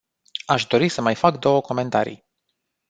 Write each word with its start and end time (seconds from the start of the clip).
Aș 0.45 0.65
dori 0.65 0.89
să 0.89 1.01
mai 1.01 1.15
fac 1.15 1.39
două 1.39 1.61
comentarii. 1.61 2.25